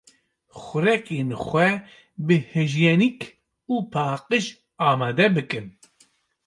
[0.63, 1.67] Xurekên xwe
[2.25, 3.19] bi hîjyenîk
[3.71, 4.45] û paqîj
[4.89, 5.65] amade bikin.